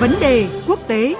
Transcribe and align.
Vấn 0.00 0.10
đề 0.20 0.48
quốc 0.66 0.78
tế 0.88 1.14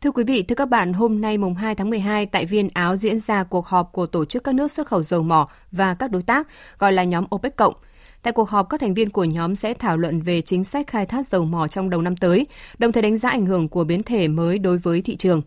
Thưa 0.00 0.10
quý 0.10 0.24
vị, 0.24 0.42
thưa 0.42 0.54
các 0.54 0.68
bạn, 0.68 0.92
hôm 0.92 1.20
nay 1.20 1.38
mùng 1.38 1.54
2 1.54 1.74
tháng 1.74 1.90
12 1.90 2.26
tại 2.26 2.46
Viên 2.46 2.68
Áo 2.74 2.96
diễn 2.96 3.18
ra 3.18 3.44
cuộc 3.44 3.66
họp 3.66 3.92
của 3.92 4.06
Tổ 4.06 4.24
chức 4.24 4.44
các 4.44 4.54
nước 4.54 4.70
xuất 4.70 4.86
khẩu 4.86 5.02
dầu 5.02 5.22
mỏ 5.22 5.48
và 5.72 5.94
các 5.94 6.10
đối 6.10 6.22
tác, 6.22 6.48
gọi 6.78 6.92
là 6.92 7.04
nhóm 7.04 7.24
OPEC 7.34 7.56
cộng. 7.56 7.74
Tại 8.22 8.32
cuộc 8.32 8.48
họp, 8.48 8.68
các 8.68 8.80
thành 8.80 8.94
viên 8.94 9.10
của 9.10 9.24
nhóm 9.24 9.54
sẽ 9.54 9.74
thảo 9.74 9.96
luận 9.96 10.20
về 10.20 10.40
chính 10.42 10.64
sách 10.64 10.86
khai 10.86 11.06
thác 11.06 11.28
dầu 11.28 11.44
mỏ 11.44 11.68
trong 11.68 11.90
đầu 11.90 12.02
năm 12.02 12.16
tới, 12.16 12.46
đồng 12.78 12.92
thời 12.92 13.02
đánh 13.02 13.16
giá 13.16 13.28
ảnh 13.30 13.46
hưởng 13.46 13.68
của 13.68 13.84
biến 13.84 14.02
thể 14.02 14.28
mới 14.28 14.58
đối 14.58 14.78
với 14.78 15.02
thị 15.02 15.16
trường. 15.16 15.42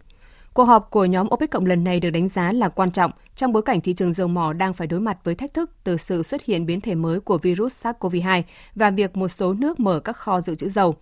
Cuộc 0.53 0.63
họp 0.63 0.89
của 0.91 1.05
nhóm 1.05 1.27
OPEC 1.33 1.51
cộng 1.51 1.65
lần 1.65 1.83
này 1.83 1.99
được 1.99 2.09
đánh 2.09 2.27
giá 2.27 2.51
là 2.51 2.69
quan 2.69 2.91
trọng 2.91 3.11
trong 3.35 3.53
bối 3.53 3.61
cảnh 3.61 3.81
thị 3.81 3.93
trường 3.93 4.13
dầu 4.13 4.27
mỏ 4.27 4.53
đang 4.53 4.73
phải 4.73 4.87
đối 4.87 4.99
mặt 4.99 5.17
với 5.23 5.35
thách 5.35 5.53
thức 5.53 5.71
từ 5.83 5.97
sự 5.97 6.23
xuất 6.23 6.45
hiện 6.45 6.65
biến 6.65 6.81
thể 6.81 6.95
mới 6.95 7.19
của 7.19 7.37
virus 7.37 7.85
SARS-CoV-2 7.85 8.41
và 8.75 8.89
việc 8.89 9.17
một 9.17 9.27
số 9.27 9.53
nước 9.53 9.79
mở 9.79 9.99
các 9.99 10.17
kho 10.17 10.41
dự 10.41 10.55
trữ 10.55 10.69
dầu. 10.69 10.95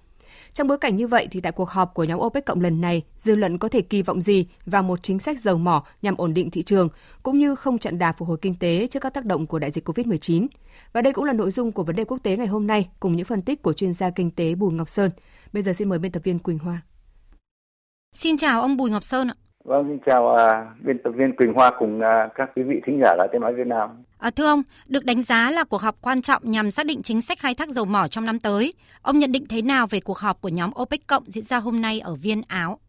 Trong 0.54 0.68
bối 0.68 0.78
cảnh 0.78 0.96
như 0.96 1.08
vậy 1.08 1.28
thì 1.32 1.42
tại 1.42 1.52
cuộc 1.52 1.70
họp 1.70 1.94
của 1.94 2.04
nhóm 2.04 2.20
OPEC 2.20 2.46
cộng 2.46 2.62
lần 2.62 2.82
này, 2.82 3.04
dư 3.18 3.36
luận 3.36 3.58
có 3.58 3.68
thể 3.68 3.82
kỳ 3.82 4.02
vọng 4.02 4.22
gì 4.22 4.48
vào 4.66 4.84
một 4.84 5.04
chính 5.04 5.20
sách 5.20 5.40
dầu 5.40 5.58
mỏ 5.58 5.86
nhằm 6.02 6.16
ổn 6.18 6.34
định 6.34 6.52
thị 6.52 6.62
trường 6.62 6.90
cũng 7.24 7.40
như 7.40 7.56
không 7.56 7.80
chặn 7.80 8.00
đà 8.00 8.12
phục 8.12 8.28
hồi 8.28 8.38
kinh 8.42 8.56
tế 8.56 8.88
trước 8.88 9.00
các 9.00 9.14
tác 9.14 9.26
động 9.26 9.48
của 9.48 9.60
đại 9.60 9.72
dịch 9.72 9.90
COVID-19. 9.90 10.48
Và 10.94 11.02
đây 11.02 11.14
cũng 11.14 11.26
là 11.26 11.34
nội 11.34 11.52
dung 11.52 11.72
của 11.72 11.84
vấn 11.84 11.96
đề 11.96 12.06
quốc 12.06 12.18
tế 12.24 12.38
ngày 12.38 12.48
hôm 12.48 12.68
nay 12.68 12.90
cùng 13.00 13.16
những 13.16 13.26
phân 13.26 13.42
tích 13.42 13.62
của 13.62 13.73
chuyên 13.73 13.94
gia 13.94 14.10
kinh 14.10 14.32
tế 14.32 14.56
Bùi 14.56 14.73
Ngọc 14.73 14.90
Sơn. 14.90 15.12
Bây 15.54 15.64
giờ 15.64 15.73
xin 15.73 15.90
mời 15.90 16.00
biên 16.00 16.12
tập 16.12 16.23
viên 16.23 16.40
Quỳnh 16.40 16.60
Hoa. 16.60 16.82
Xin 18.16 18.38
chào 18.38 18.62
ông 18.62 18.78
Bùi 18.78 18.90
Ngọc 18.90 19.04
Sơn 19.04 19.28
ạ. 19.28 19.36
Vâng, 19.64 19.86
xin 19.89 20.00
chào 20.06 20.23
uh, 20.23 20.86
biên 20.86 20.97
tập 20.97 21.09
viên 21.09 21.36
Quỳnh 21.36 21.53
Hoa 21.53 21.72
cùng 21.80 22.00
uh, 22.00 22.31
các 22.36 22.50
quý 22.56 22.64
vị 22.64 22.81
thính 22.86 23.00
giả 23.03 23.16
lại 23.17 23.28
tiếng 23.31 23.42
nói 23.42 23.53
Việt 23.53 23.67
Nam. 23.67 23.89
À, 24.20 24.30
thưa 24.36 24.45
ông, 24.45 24.61
được 24.88 25.05
đánh 25.05 25.23
giá 25.23 25.52
là 25.52 25.64
cuộc 25.64 25.81
họp 25.81 25.95
quan 26.02 26.22
trọng 26.22 26.42
nhằm 26.45 26.72
xác 26.72 26.86
định 26.86 27.02
chính 27.03 27.22
sách 27.22 27.38
khai 27.39 27.55
thác 27.55 27.70
dầu 27.70 27.86
mỏ 27.86 28.08
trong 28.08 28.25
năm 28.25 28.39
tới. 28.39 28.73
Ông 29.02 29.17
nhận 29.17 29.31
định 29.31 29.44
thế 29.50 29.61
nào 29.61 29.88
về 29.89 30.00
cuộc 30.00 30.17
họp 30.17 30.42
của 30.42 30.50
nhóm 30.50 30.70
OPEC 30.81 31.00
cộng 31.08 31.23
diễn 31.25 31.44
ra 31.44 31.58
hôm 31.58 31.81
nay 31.81 32.00
ở 32.00 32.16
Viên 32.23 32.42
Áo? 32.47 32.80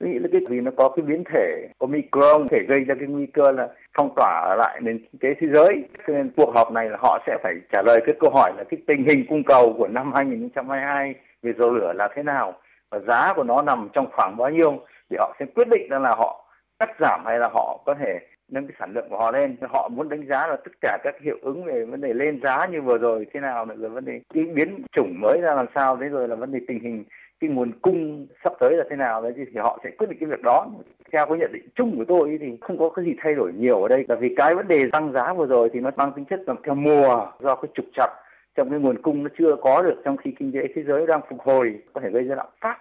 Tôi 0.00 0.08
nghĩ 0.08 0.18
là 0.18 0.28
cái 0.32 0.40
vì 0.50 0.60
nó 0.60 0.70
có 0.76 0.88
cái 0.88 1.06
biến 1.06 1.24
thể 1.34 1.68
Omicron 1.78 2.48
thể 2.50 2.58
gây 2.68 2.80
ra 2.84 2.94
cái 2.98 3.08
nguy 3.08 3.26
cơ 3.26 3.52
là 3.52 3.68
phong 3.98 4.14
tỏa 4.16 4.54
lại 4.58 4.80
nền 4.82 4.98
kinh 4.98 5.20
tế 5.20 5.28
thế 5.40 5.46
giới. 5.54 5.84
Cho 6.06 6.12
nên 6.12 6.30
cuộc 6.36 6.54
họp 6.54 6.72
này 6.72 6.90
là 6.90 6.96
họ 7.00 7.18
sẽ 7.26 7.38
phải 7.42 7.54
trả 7.72 7.82
lời 7.82 8.00
cái 8.06 8.14
câu 8.20 8.30
hỏi 8.30 8.52
là 8.56 8.64
cái 8.70 8.80
tình 8.86 9.04
hình 9.08 9.26
cung 9.28 9.44
cầu 9.44 9.74
của 9.78 9.88
năm 9.88 10.12
2022 10.14 11.14
về 11.42 11.52
dầu 11.58 11.70
lửa 11.70 11.92
là 11.96 12.08
thế 12.16 12.22
nào 12.22 12.54
và 12.90 12.98
giá 12.98 13.32
của 13.36 13.44
nó 13.44 13.62
nằm 13.62 13.88
trong 13.92 14.06
khoảng 14.12 14.36
bao 14.36 14.50
nhiêu 14.50 14.80
để 15.10 15.16
họ 15.20 15.36
sẽ 15.38 15.46
quyết 15.54 15.68
định 15.68 15.86
là 15.90 16.14
họ 16.16 16.44
cắt 16.78 16.90
giảm 17.00 17.22
hay 17.26 17.38
là 17.38 17.48
họ 17.52 17.80
có 17.86 17.94
thể 17.94 18.18
nâng 18.48 18.66
cái 18.66 18.76
sản 18.80 18.92
lượng 18.92 19.06
của 19.10 19.18
họ 19.18 19.30
lên. 19.30 19.56
Họ 19.68 19.88
muốn 19.88 20.08
đánh 20.08 20.26
giá 20.28 20.46
là 20.46 20.56
tất 20.56 20.72
cả 20.80 20.98
các 21.04 21.14
hiệu 21.20 21.38
ứng 21.42 21.64
về 21.64 21.84
vấn 21.84 22.00
đề 22.00 22.12
lên 22.12 22.40
giá 22.42 22.66
như 22.66 22.80
vừa 22.80 22.98
rồi 22.98 23.26
thế 23.32 23.40
nào 23.40 23.66
rồi 23.76 23.90
vấn 23.90 24.04
đề 24.04 24.20
cái 24.34 24.44
biến 24.44 24.84
chủng 24.92 25.20
mới 25.20 25.40
ra 25.40 25.54
làm 25.54 25.66
sao 25.74 25.96
đấy 25.96 26.08
rồi 26.08 26.28
là 26.28 26.36
vấn 26.36 26.52
đề 26.52 26.58
tình 26.68 26.80
hình 26.80 27.04
cái 27.40 27.50
nguồn 27.50 27.72
cung 27.82 28.26
sắp 28.44 28.52
tới 28.60 28.76
là 28.76 28.84
thế 28.90 28.96
nào 28.96 29.22
đấy, 29.22 29.32
thì 29.36 29.44
họ 29.56 29.78
sẽ 29.84 29.90
quyết 29.90 30.10
định 30.10 30.18
cái 30.20 30.30
việc 30.30 30.42
đó. 30.42 30.66
Theo 31.12 31.26
cái 31.26 31.38
nhận 31.38 31.52
định 31.52 31.68
chung 31.74 31.96
của 31.96 32.04
tôi 32.08 32.38
thì 32.40 32.58
không 32.60 32.78
có 32.78 32.88
cái 32.88 33.04
gì 33.04 33.14
thay 33.18 33.34
đổi 33.34 33.52
nhiều 33.52 33.82
ở 33.82 33.88
đây. 33.88 34.04
Là 34.08 34.14
vì 34.14 34.34
cái 34.36 34.54
vấn 34.54 34.68
đề 34.68 34.82
tăng 34.92 35.12
giá 35.12 35.32
vừa 35.32 35.46
rồi 35.46 35.70
thì 35.72 35.80
nó 35.80 35.90
mang 35.96 36.12
tính 36.16 36.24
chất 36.24 36.40
là 36.46 36.54
theo 36.64 36.74
mùa 36.74 37.26
do 37.40 37.54
cái 37.54 37.68
trục 37.74 37.86
chặt 37.94 38.08
trong 38.56 38.70
cái 38.70 38.78
nguồn 38.78 39.02
cung 39.02 39.24
nó 39.24 39.30
chưa 39.38 39.56
có 39.62 39.82
được 39.82 40.02
trong 40.04 40.16
khi 40.16 40.34
kinh 40.38 40.52
tế 40.52 40.60
thế 40.74 40.82
giới 40.82 41.06
đang 41.06 41.20
phục 41.30 41.40
hồi, 41.40 41.78
có 41.92 42.00
thể 42.00 42.10
gây 42.10 42.22
ra 42.22 42.34
lạm 42.34 42.46
phát. 42.60 42.78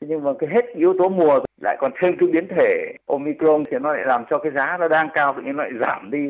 Thế 0.00 0.06
nhưng 0.10 0.24
mà 0.24 0.30
cái 0.38 0.50
hết 0.52 0.64
yếu 0.74 0.94
tố 0.98 1.08
mùa 1.08 1.38
lại 1.60 1.76
còn 1.80 1.92
thêm 2.00 2.16
cái 2.18 2.28
biến 2.32 2.48
thể 2.48 2.92
omicron 3.06 3.64
thì 3.64 3.78
nó 3.78 3.92
lại 3.92 4.04
làm 4.06 4.24
cho 4.30 4.38
cái 4.38 4.52
giá 4.52 4.76
nó 4.80 4.88
đang 4.88 5.08
cao 5.14 5.34
tự 5.36 5.42
nhiên 5.42 5.56
lại 5.56 5.70
giảm 5.80 6.10
đi 6.10 6.28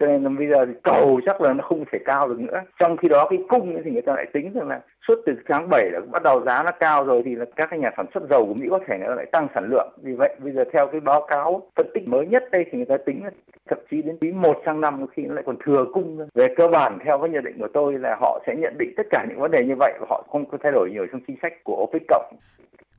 cho 0.00 0.06
nên 0.06 0.22
là 0.22 0.30
bây 0.38 0.48
giờ 0.48 0.66
thì 0.66 0.72
cầu 0.82 1.20
chắc 1.26 1.40
là 1.40 1.52
nó 1.52 1.64
không 1.64 1.84
thể 1.92 1.98
cao 2.04 2.28
được 2.28 2.40
nữa. 2.40 2.60
Trong 2.78 2.96
khi 2.96 3.08
đó 3.08 3.26
cái 3.30 3.38
cung 3.48 3.82
thì 3.84 3.90
người 3.90 4.02
ta 4.02 4.14
lại 4.14 4.26
tính 4.32 4.52
rằng 4.54 4.68
là 4.68 4.80
suốt 5.08 5.14
từ 5.26 5.32
tháng 5.48 5.68
7 5.68 5.90
là 5.90 6.00
bắt 6.12 6.22
đầu 6.22 6.40
giá 6.46 6.62
nó 6.62 6.70
cao 6.80 7.04
rồi 7.04 7.22
thì 7.24 7.34
là 7.34 7.44
các 7.56 7.68
cái 7.70 7.78
nhà 7.78 7.90
sản 7.96 8.06
xuất 8.14 8.22
dầu 8.30 8.46
của 8.46 8.54
Mỹ 8.54 8.66
có 8.70 8.80
thể 8.86 8.98
nó 8.98 9.14
lại 9.14 9.26
tăng 9.32 9.48
sản 9.54 9.68
lượng. 9.70 9.88
Vì 10.02 10.12
vậy, 10.12 10.36
bây 10.38 10.52
giờ 10.52 10.64
theo 10.72 10.86
cái 10.86 11.00
báo 11.00 11.26
cáo 11.28 11.62
phân 11.76 11.86
tích 11.94 12.08
mới 12.08 12.26
nhất 12.26 12.44
đây 12.52 12.64
thì 12.70 12.78
người 12.78 12.86
ta 12.86 12.96
tính 13.06 13.24
là 13.24 13.30
thậm 13.68 13.78
chí 13.90 14.02
đến 14.02 14.16
quý 14.20 14.32
1 14.32 14.62
sang 14.66 14.80
năm 14.80 15.06
khi 15.12 15.22
nó 15.22 15.34
lại 15.34 15.44
còn 15.46 15.56
thừa 15.64 15.84
cung 15.92 16.26
về 16.34 16.54
cơ 16.56 16.68
bản, 16.68 16.98
theo 17.04 17.18
cái 17.18 17.30
nhận 17.30 17.44
định 17.44 17.58
của 17.58 17.68
tôi 17.72 17.98
là 17.98 18.16
họ 18.20 18.40
sẽ 18.46 18.54
nhận 18.56 18.74
định 18.78 18.92
tất 18.96 19.06
cả 19.10 19.26
những 19.28 19.40
vấn 19.40 19.50
đề 19.50 19.64
như 19.64 19.74
vậy 19.78 19.92
và 20.00 20.06
họ 20.10 20.24
không 20.30 20.44
có 20.46 20.58
thay 20.62 20.72
đổi 20.72 20.90
nhiều 20.90 21.06
trong 21.12 21.20
chính 21.26 21.36
sách 21.42 21.52
của 21.64 21.76
OPEC 21.82 22.02
cộng 22.08 22.34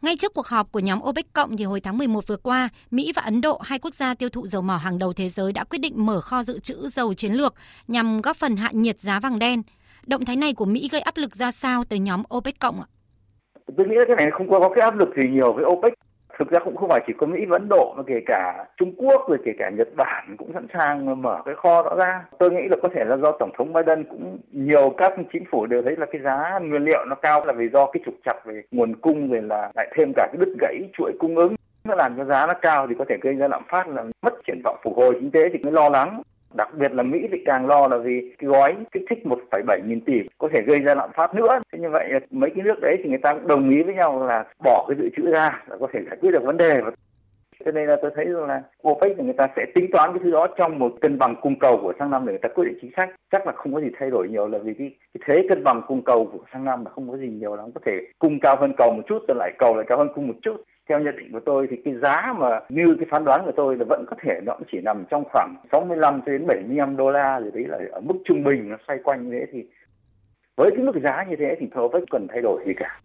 ngay 0.01 0.15
trước 0.15 0.33
cuộc 0.33 0.47
họp 0.47 0.71
của 0.71 0.79
nhóm 0.79 0.99
OPEC 1.03 1.33
cộng 1.33 1.57
thì 1.57 1.65
hồi 1.65 1.79
tháng 1.79 1.97
11 1.97 2.27
vừa 2.27 2.37
qua, 2.37 2.69
Mỹ 2.91 3.11
và 3.15 3.21
Ấn 3.21 3.41
Độ, 3.41 3.59
hai 3.63 3.79
quốc 3.79 3.93
gia 3.93 4.13
tiêu 4.13 4.29
thụ 4.29 4.47
dầu 4.47 4.61
mỏ 4.61 4.77
hàng 4.77 4.99
đầu 4.99 5.13
thế 5.13 5.29
giới 5.29 5.53
đã 5.53 5.63
quyết 5.63 5.79
định 5.79 6.05
mở 6.05 6.21
kho 6.21 6.43
dự 6.43 6.59
trữ 6.59 6.87
dầu 6.87 7.13
chiến 7.13 7.31
lược 7.31 7.53
nhằm 7.87 8.21
góp 8.21 8.37
phần 8.37 8.55
hạ 8.55 8.69
nhiệt 8.73 8.99
giá 8.99 9.19
vàng 9.19 9.39
đen. 9.39 9.61
Động 10.07 10.25
thái 10.25 10.35
này 10.35 10.53
của 10.53 10.65
Mỹ 10.65 10.89
gây 10.91 11.01
áp 11.01 11.17
lực 11.17 11.35
ra 11.35 11.51
sao 11.51 11.83
tới 11.83 11.99
nhóm 11.99 12.23
OPEC 12.35 12.59
cộng 12.59 12.81
ạ? 12.81 12.87
Tôi 13.77 13.87
nghĩ 13.87 13.95
cái 14.07 14.15
này 14.15 14.27
không 14.31 14.49
có 14.49 14.69
cái 14.75 14.81
áp 14.83 14.95
lực 14.95 15.09
gì 15.15 15.29
nhiều 15.31 15.53
với 15.53 15.65
OPEC 15.65 15.93
thực 16.39 16.51
ra 16.51 16.59
cũng 16.59 16.75
không 16.75 16.89
phải 16.89 17.01
chỉ 17.07 17.13
có 17.17 17.27
Mỹ 17.27 17.45
và 17.45 17.55
Ấn 17.55 17.69
Độ, 17.69 17.93
mà 17.97 18.03
kể 18.07 18.21
cả 18.25 18.65
Trung 18.77 18.93
Quốc 18.97 19.29
rồi 19.29 19.37
kể 19.45 19.51
cả 19.59 19.69
Nhật 19.69 19.87
Bản 19.95 20.35
cũng 20.37 20.53
sẵn 20.53 20.67
sàng 20.73 21.21
mở 21.21 21.41
cái 21.45 21.55
kho 21.55 21.83
đó 21.83 21.95
ra. 21.97 22.25
Tôi 22.37 22.51
nghĩ 22.51 22.67
là 22.69 22.77
có 22.83 22.89
thể 22.95 23.03
là 23.05 23.17
do 23.17 23.31
Tổng 23.31 23.51
thống 23.57 23.73
Biden 23.73 24.03
cũng, 24.03 24.37
nhiều 24.51 24.93
các 24.97 25.13
chính 25.33 25.43
phủ 25.51 25.65
đều 25.65 25.81
thấy 25.81 25.95
là 25.97 26.05
cái 26.05 26.21
giá 26.21 26.59
nguyên 26.59 26.83
liệu 26.83 27.05
nó 27.05 27.15
cao 27.15 27.43
là 27.45 27.53
vì 27.53 27.69
do 27.73 27.85
cái 27.85 28.01
trục 28.05 28.15
chặt 28.25 28.45
về 28.45 28.61
nguồn 28.71 28.95
cung 28.95 29.31
rồi 29.31 29.41
là 29.41 29.71
lại 29.75 29.87
thêm 29.95 30.11
cả 30.15 30.27
cái 30.31 30.37
đứt 30.39 30.55
gãy 30.59 30.89
chuỗi 30.97 31.11
cung 31.19 31.35
ứng 31.35 31.55
nó 31.83 31.95
làm 31.95 32.17
cho 32.17 32.25
giá 32.25 32.47
nó 32.47 32.53
cao 32.61 32.87
thì 32.87 32.95
có 32.99 33.05
thể 33.09 33.17
gây 33.21 33.33
ra 33.33 33.47
lạm 33.47 33.63
phát 33.67 33.87
là 33.87 34.03
mất 34.21 34.33
triển 34.47 34.61
vọng 34.63 34.77
phục 34.83 34.97
hồi 34.97 35.13
kinh 35.13 35.31
tế 35.31 35.49
thì 35.53 35.59
mới 35.63 35.71
lo 35.71 35.89
lắng 35.89 36.21
đặc 36.53 36.69
biệt 36.77 36.91
là 36.91 37.03
Mỹ 37.03 37.27
thì 37.31 37.37
càng 37.45 37.67
lo 37.67 37.87
là 37.87 37.97
vì 37.97 38.35
cái 38.37 38.47
gói 38.47 38.75
kích 38.91 39.03
thích 39.09 39.19
1,7 39.23 39.87
nghìn 39.87 40.01
tỷ 40.01 40.21
có 40.37 40.49
thể 40.53 40.61
gây 40.61 40.79
ra 40.79 40.95
lạm 40.95 41.09
phát 41.15 41.35
nữa. 41.35 41.59
Thế 41.73 41.79
như 41.79 41.89
vậy 41.89 42.09
mấy 42.31 42.49
cái 42.55 42.63
nước 42.63 42.79
đấy 42.81 42.97
thì 43.03 43.09
người 43.09 43.19
ta 43.23 43.33
cũng 43.33 43.47
đồng 43.47 43.69
ý 43.69 43.83
với 43.83 43.95
nhau 43.95 44.27
là 44.27 44.45
bỏ 44.63 44.85
cái 44.87 44.97
dự 44.99 45.09
trữ 45.17 45.31
ra 45.31 45.63
là 45.67 45.77
có 45.79 45.87
thể 45.93 45.99
giải 46.09 46.17
quyết 46.21 46.31
được 46.31 46.43
vấn 46.43 46.57
đề. 46.57 46.81
Cho 47.65 47.71
nên 47.71 47.87
là 47.87 47.95
tôi 48.01 48.11
thấy 48.15 48.25
rằng 48.25 48.47
là 48.47 48.63
OPEC 48.87 49.11
thì 49.17 49.23
người 49.23 49.33
ta 49.33 49.47
sẽ 49.55 49.65
tính 49.75 49.91
toán 49.91 50.09
cái 50.13 50.19
thứ 50.23 50.31
đó 50.31 50.47
trong 50.57 50.79
một 50.79 50.93
cân 51.01 51.17
bằng 51.17 51.35
cung 51.41 51.59
cầu 51.59 51.79
của 51.81 51.93
sang 51.99 52.09
năm 52.09 52.25
để 52.25 52.31
người 52.31 52.39
ta 52.41 52.49
quyết 52.49 52.65
định 52.65 52.77
chính 52.81 52.91
sách. 52.97 53.09
Chắc 53.31 53.47
là 53.47 53.53
không 53.53 53.73
có 53.73 53.81
gì 53.81 53.87
thay 53.99 54.09
đổi 54.09 54.27
nhiều 54.29 54.47
là 54.47 54.57
vì 54.57 54.73
cái, 54.73 54.91
cái 55.13 55.21
thế 55.25 55.47
cân 55.49 55.63
bằng 55.63 55.81
cung 55.87 56.03
cầu 56.03 56.29
của 56.33 56.39
sang 56.53 56.65
năm 56.65 56.85
là 56.85 56.91
không 56.91 57.09
có 57.09 57.17
gì 57.17 57.27
nhiều 57.27 57.55
lắm. 57.55 57.71
Có 57.75 57.81
thể 57.85 57.91
cung 58.19 58.39
cao 58.39 58.55
hơn 58.55 58.73
cầu 58.77 58.91
một 58.91 59.01
chút 59.07 59.19
rồi 59.27 59.35
lại 59.37 59.51
cầu 59.57 59.75
lại 59.75 59.85
cao 59.89 59.97
hơn 59.97 60.09
cung 60.15 60.27
một 60.27 60.35
chút 60.41 60.63
theo 60.91 60.99
nhận 60.99 61.15
định 61.17 61.31
của 61.31 61.39
tôi 61.45 61.67
thì 61.69 61.77
cái 61.85 61.93
giá 62.01 62.33
mà 62.39 62.59
như 62.69 62.95
cái 62.99 63.07
phán 63.11 63.25
đoán 63.25 63.41
của 63.45 63.51
tôi 63.57 63.77
là 63.77 63.85
vẫn 63.89 64.05
có 64.09 64.15
thể 64.23 64.33
nó 64.43 64.55
cũng 64.57 64.67
chỉ 64.71 64.77
nằm 64.81 65.05
trong 65.09 65.23
khoảng 65.31 65.55
65 65.71 66.21
đến 66.25 66.47
75 66.47 66.97
đô 66.97 67.11
la 67.11 67.39
rồi 67.39 67.51
đấy 67.53 67.63
là 67.67 67.77
ở 67.91 68.01
mức 68.01 68.13
trung 68.25 68.43
bình 68.43 68.69
nó 68.69 68.77
xoay 68.87 68.99
quanh 69.03 69.23
như 69.23 69.31
thế 69.31 69.45
thì 69.53 69.59
với 70.55 70.71
cái 70.75 70.85
mức 70.85 70.95
giá 71.03 71.25
như 71.29 71.35
thế 71.39 71.55
thì 71.59 71.65
thầu 71.73 71.89
vẫn 71.93 72.03
cần 72.11 72.27
thay 72.29 72.41
đổi 72.41 72.63
gì 72.67 72.73
cả. 72.77 72.99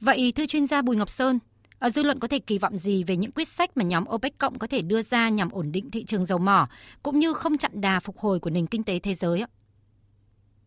Vậy 0.00 0.32
thưa 0.36 0.46
chuyên 0.46 0.66
gia 0.66 0.82
Bùi 0.82 0.96
Ngọc 0.96 1.08
Sơn, 1.08 1.38
ở 1.78 1.90
dư 1.90 2.02
luận 2.02 2.18
có 2.20 2.28
thể 2.28 2.38
kỳ 2.38 2.58
vọng 2.58 2.76
gì 2.76 3.04
về 3.04 3.16
những 3.16 3.32
quyết 3.32 3.48
sách 3.48 3.70
mà 3.74 3.84
nhóm 3.84 4.04
OPEC 4.14 4.38
cộng 4.38 4.58
có 4.58 4.66
thể 4.66 4.80
đưa 4.82 5.02
ra 5.02 5.28
nhằm 5.28 5.48
ổn 5.50 5.72
định 5.72 5.90
thị 5.90 6.04
trường 6.04 6.26
dầu 6.26 6.38
mỏ 6.38 6.68
cũng 7.02 7.18
như 7.18 7.32
không 7.32 7.56
chặn 7.56 7.72
đà 7.74 8.00
phục 8.00 8.18
hồi 8.18 8.40
của 8.40 8.50
nền 8.50 8.66
kinh 8.66 8.84
tế 8.84 8.98
thế 8.98 9.14
giới 9.14 9.40
ạ? 9.40 9.46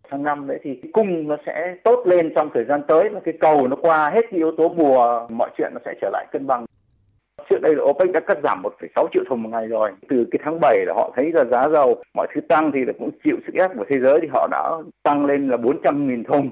Tháng 0.10 0.24
năm 0.24 0.48
đấy 0.48 0.60
thì 0.64 0.80
cái 0.82 0.92
cung 0.94 1.28
nó 1.28 1.38
sẽ 1.46 1.76
tốt 1.84 2.04
lên 2.08 2.34
trong 2.36 2.50
thời 2.54 2.66
gian 2.66 2.82
tới 2.88 3.10
và 3.10 3.20
cái 3.20 3.34
cầu 3.40 3.68
nó 3.68 3.76
qua 3.76 4.10
hết 4.10 4.22
cái 4.32 4.38
yếu 4.38 4.52
tố 4.58 4.70
mùa 4.70 5.28
mọi 5.30 5.50
chuyện 5.58 5.72
nó 5.74 5.80
sẽ 5.86 5.94
trở 6.02 6.10
lại 6.14 6.26
cân 6.32 6.48
bằng 6.48 6.66
trước 7.50 7.62
đây 7.62 7.76
là 7.76 7.84
OPEC 7.84 8.12
đã 8.12 8.20
cắt 8.20 8.38
giảm 8.44 8.62
1,6 8.64 9.08
triệu 9.14 9.24
thùng 9.30 9.44
một 9.44 9.50
ngày 9.50 9.68
rồi. 9.68 9.92
Từ 10.10 10.26
cái 10.32 10.40
tháng 10.44 10.60
7 10.62 10.86
là 10.86 10.94
họ 10.94 11.12
thấy 11.16 11.32
là 11.32 11.44
giá 11.46 11.70
dầu 11.70 12.04
mọi 12.14 12.28
thứ 12.36 12.42
tăng 12.42 12.72
thì 12.72 12.80
cũng 13.00 13.10
chịu 13.24 13.36
sức 13.48 13.54
ép 13.54 13.72
của 13.78 13.86
thế 13.90 14.00
giới 14.00 14.20
thì 14.22 14.28
họ 14.34 14.48
đã 14.52 14.72
tăng 15.04 15.26
lên 15.26 15.50
là 15.50 15.58
400.000 15.58 16.24
thùng. 16.24 16.50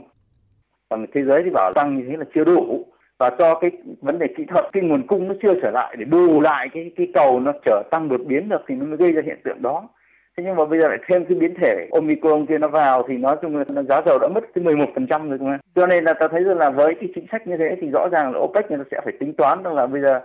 Còn 0.89 1.05
thế 1.13 1.23
giới 1.23 1.43
thì 1.43 1.49
bảo 1.49 1.73
tăng 1.75 1.97
như 1.97 2.03
thế 2.09 2.17
là 2.17 2.25
chưa 2.35 2.43
đủ 2.43 2.85
và 3.19 3.29
cho 3.39 3.55
cái 3.55 3.71
vấn 4.01 4.19
đề 4.19 4.27
kỹ 4.37 4.45
thuật 4.47 4.65
cái 4.73 4.83
nguồn 4.83 5.07
cung 5.07 5.27
nó 5.27 5.33
chưa 5.41 5.53
trở 5.61 5.71
lại 5.71 5.95
để 5.99 6.05
bù 6.05 6.41
lại 6.41 6.69
cái 6.73 6.91
cái 6.95 7.07
cầu 7.13 7.39
nó 7.39 7.53
trở 7.65 7.83
tăng 7.91 8.09
đột 8.09 8.21
biến 8.25 8.49
được 8.49 8.61
thì 8.67 8.75
nó 8.75 8.85
mới 8.85 8.97
gây 8.97 9.11
ra 9.11 9.21
hiện 9.25 9.39
tượng 9.43 9.61
đó 9.61 9.89
thế 10.37 10.43
nhưng 10.45 10.55
mà 10.55 10.65
bây 10.65 10.79
giờ 10.79 10.87
lại 10.87 10.97
thêm 11.07 11.25
cái 11.25 11.37
biến 11.37 11.53
thể 11.61 11.87
omicron 11.91 12.45
kia 12.45 12.57
nó 12.57 12.67
vào 12.67 13.03
thì 13.07 13.17
nói 13.17 13.35
chung 13.41 13.57
là 13.57 13.83
giá 13.83 14.01
dầu 14.05 14.19
đã 14.19 14.27
mất 14.27 14.43
cái 14.53 14.63
11 14.63 14.85
phần 14.95 15.07
trăm 15.07 15.29
rồi 15.29 15.39
mà. 15.41 15.59
Cho 15.75 15.87
nên 15.87 16.03
là 16.03 16.13
ta 16.13 16.27
thấy 16.27 16.43
rằng 16.43 16.57
là 16.57 16.69
với 16.69 16.95
cái 16.99 17.09
chính 17.15 17.25
sách 17.31 17.47
như 17.47 17.57
thế 17.57 17.77
thì 17.81 17.89
rõ 17.89 18.09
ràng 18.11 18.33
là 18.33 18.39
OPEC 18.39 18.71
nó 18.71 18.83
sẽ 18.91 19.01
phải 19.03 19.13
tính 19.19 19.33
toán 19.33 19.63
rằng 19.63 19.75
là 19.75 19.87
bây 19.87 20.01
giờ 20.01 20.19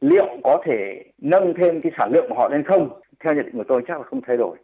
liệu 0.00 0.28
có 0.44 0.62
thể 0.64 1.04
nâng 1.18 1.54
thêm 1.54 1.80
cái 1.80 1.92
sản 1.98 2.10
lượng 2.12 2.26
của 2.28 2.34
họ 2.34 2.48
lên 2.48 2.62
không? 2.62 3.00
Theo 3.24 3.34
nhận 3.34 3.44
định 3.44 3.56
của 3.56 3.64
tôi 3.68 3.82
chắc 3.88 3.96
là 3.96 4.02
không 4.02 4.20
thay 4.26 4.36
đổi. 4.36 4.56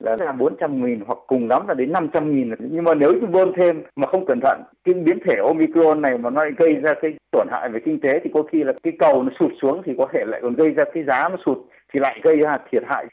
Là 0.00 0.16
là 0.20 0.32
400 0.32 0.84
nghìn 0.86 1.00
hoặc 1.06 1.18
cùng 1.26 1.48
lắm 1.48 1.68
là 1.68 1.74
đến 1.74 1.92
500 1.92 2.36
nghìn. 2.36 2.54
Nhưng 2.58 2.84
mà 2.84 2.94
nếu 2.94 3.12
như 3.12 3.26
bơm 3.26 3.52
thêm 3.56 3.82
mà 3.96 4.06
không 4.06 4.26
cẩn 4.26 4.40
thận, 4.42 4.62
cái 4.84 4.94
biến 4.94 5.18
thể 5.24 5.36
Omicron 5.36 6.02
này 6.02 6.18
mà 6.18 6.30
nó 6.30 6.44
gây 6.58 6.74
ra 6.74 6.94
cái 7.02 7.14
tổn 7.32 7.46
hại 7.50 7.68
về 7.68 7.80
kinh 7.84 8.00
tế 8.00 8.20
thì 8.24 8.30
có 8.34 8.42
khi 8.42 8.64
là 8.64 8.72
cái 8.82 8.92
cầu 8.98 9.22
nó 9.22 9.30
sụt 9.38 9.52
xuống 9.62 9.82
thì 9.84 9.94
có 9.98 10.06
thể 10.12 10.24
lại 10.26 10.40
còn 10.42 10.54
gây 10.54 10.70
ra 10.70 10.84
cái 10.94 11.04
giá 11.04 11.28
nó 11.28 11.36
sụt 11.46 11.58
thì 11.92 12.00
lại 12.00 12.20
gây 12.22 12.36
ra 12.36 12.58
thiệt 12.70 12.82
hại 12.86 13.06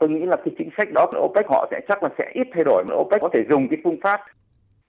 tôi 0.00 0.08
nghĩ 0.08 0.26
là 0.26 0.36
cái 0.36 0.54
chính 0.58 0.68
sách 0.76 0.88
đó 0.94 1.06
của 1.10 1.28
OPEC 1.28 1.46
họ 1.48 1.68
sẽ 1.70 1.80
chắc 1.88 2.02
là 2.02 2.08
sẽ 2.18 2.30
ít 2.34 2.46
thay 2.54 2.64
đổi, 2.64 2.84
mà 2.88 2.94
OPEC 2.94 3.20
có 3.22 3.28
thể 3.32 3.40
dùng 3.50 3.68
cái 3.68 3.78
phương 3.84 4.00
pháp. 4.02 4.20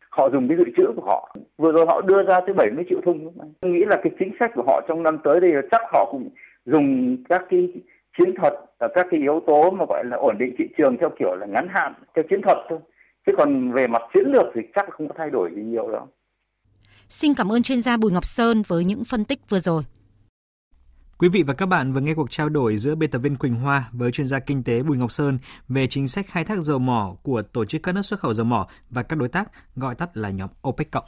Họ 0.10 0.30
dùng 0.30 0.48
cái 0.48 0.58
dự 0.58 0.64
trữ 0.78 0.84
của 0.96 1.06
họ. 1.06 1.36
Vừa 1.58 1.72
rồi 1.72 1.86
họ 1.86 2.02
đưa 2.02 2.24
ra 2.24 2.40
tới 2.40 2.54
70 2.54 2.86
triệu 2.90 3.02
thùng. 3.06 3.38
Tôi 3.62 3.72
nghĩ 3.72 3.86
là 3.86 4.00
cái 4.04 4.12
chính 4.20 4.32
sách 4.40 4.52
của 4.56 4.64
họ 4.68 4.82
trong 4.88 5.04
năm 5.04 5.18
tới 5.24 5.40
đây 5.40 5.52
là 5.54 5.62
chắc 5.72 5.82
họ 5.94 6.08
cũng 6.12 6.30
dùng 6.66 7.18
các 7.30 7.42
cái 7.50 7.70
chiến 8.18 8.36
thuật 8.36 8.54
và 8.80 8.88
các 8.96 9.08
cái 9.12 9.20
yếu 9.20 9.42
tố 9.48 9.72
mà 9.72 9.86
gọi 9.90 10.04
là 10.06 10.18
ổn 10.18 10.38
định 10.38 10.56
thị 10.58 10.66
trường 10.78 10.98
theo 11.00 11.10
kiểu 11.20 11.36
là 11.36 11.46
ngắn 11.46 11.68
hạn, 11.70 11.94
theo 12.16 12.24
chiến 12.30 12.42
thuật 12.42 12.58
thôi. 12.70 12.80
Chứ 13.26 13.32
còn 13.38 13.72
về 13.72 13.88
mặt 13.88 14.02
chiến 14.14 14.24
lược 14.28 14.46
thì 14.56 14.62
chắc 14.76 14.86
không 14.90 15.08
có 15.08 15.14
thay 15.18 15.30
đổi 15.30 15.52
gì 15.56 15.62
nhiều 15.62 15.92
đâu. 15.92 16.08
Xin 17.10 17.34
cảm 17.38 17.52
ơn 17.52 17.62
chuyên 17.62 17.82
gia 17.82 17.98
Bùi 17.98 18.12
Ngọc 18.12 18.26
Sơn 18.26 18.64
với 18.68 18.84
những 18.84 19.04
phân 19.04 19.26
tích 19.26 19.40
vừa 19.50 19.60
rồi. 19.60 19.84
Quý 21.20 21.30
vị 21.30 21.44
và 21.44 21.54
các 21.54 21.66
bạn 21.66 21.92
vừa 21.92 22.02
nghe 22.02 22.14
cuộc 22.14 22.32
trao 22.32 22.50
đổi 22.50 22.78
giữa 22.78 22.96
biên 22.96 23.12
tập 23.12 23.20
viên 23.20 23.36
Quỳnh 23.36 23.56
Hoa 23.56 23.90
với 23.92 24.12
chuyên 24.12 24.28
gia 24.28 24.40
kinh 24.40 24.64
tế 24.64 24.84
Bùi 24.84 24.98
Ngọc 24.98 25.12
Sơn 25.12 25.40
về 25.68 25.88
chính 25.88 26.08
sách 26.08 26.28
khai 26.28 26.44
thác 26.44 26.60
dầu 26.60 26.80
mỏ 26.80 27.16
của 27.24 27.42
Tổ 27.42 27.66
chức 27.66 27.84
các 27.84 27.96
nước 27.96 28.02
xuất 28.02 28.20
khẩu 28.20 28.34
dầu 28.34 28.46
mỏ 28.46 28.68
và 28.90 29.04
các 29.04 29.16
đối 29.16 29.30
tác, 29.30 29.52
gọi 29.76 29.96
tắt 29.96 30.18
là 30.18 30.30
nhóm 30.30 30.50
OPEC 30.68 30.92
cộng. 30.92 31.06